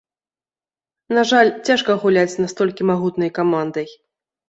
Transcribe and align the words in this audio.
На 1.17 1.25
жаль, 1.33 1.53
цяжка 1.71 1.99
гуляць 2.07 2.33
з 2.35 2.49
настолькі 2.49 2.91
магутнай 2.95 3.37
камандай. 3.41 3.87